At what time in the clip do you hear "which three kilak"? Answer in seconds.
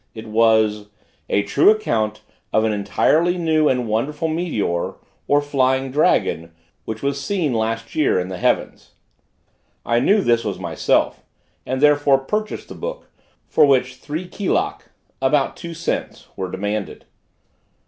13.67-14.89